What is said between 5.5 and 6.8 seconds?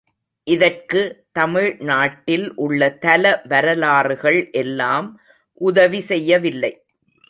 உதவி செய்யவில்லை.